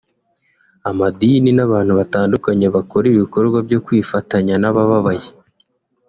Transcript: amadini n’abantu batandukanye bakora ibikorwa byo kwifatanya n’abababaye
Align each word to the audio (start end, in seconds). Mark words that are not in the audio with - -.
amadini 0.89 1.49
n’abantu 1.57 1.91
batandukanye 1.99 2.65
bakora 2.75 3.05
ibikorwa 3.13 3.57
byo 3.67 3.79
kwifatanya 3.85 4.55
n’abababaye 4.61 5.29